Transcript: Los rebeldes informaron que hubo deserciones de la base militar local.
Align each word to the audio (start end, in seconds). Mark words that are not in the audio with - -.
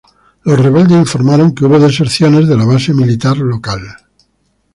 Los 0.45 0.57
rebeldes 0.59 0.97
informaron 0.97 1.53
que 1.53 1.63
hubo 1.63 1.77
deserciones 1.77 2.47
de 2.47 2.57
la 2.57 2.65
base 2.65 2.91
militar 2.91 3.37
local. 3.37 3.81